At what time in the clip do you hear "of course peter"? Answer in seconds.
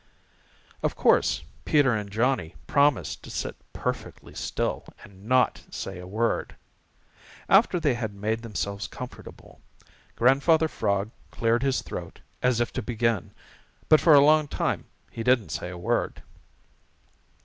0.81-1.93